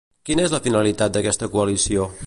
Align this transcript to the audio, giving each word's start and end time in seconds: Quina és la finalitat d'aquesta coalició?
Quina 0.29 0.45
és 0.47 0.55
la 0.55 0.61
finalitat 0.69 1.15
d'aquesta 1.19 1.51
coalició? 1.57 2.11